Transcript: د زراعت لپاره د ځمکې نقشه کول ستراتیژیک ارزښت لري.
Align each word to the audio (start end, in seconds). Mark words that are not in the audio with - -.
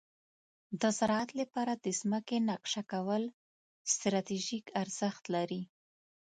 د 0.81 0.83
زراعت 0.97 1.31
لپاره 1.41 1.73
د 1.75 1.85
ځمکې 1.99 2.37
نقشه 2.49 2.83
کول 2.91 3.23
ستراتیژیک 3.93 4.65
ارزښت 4.81 5.23
لري. 5.35 5.61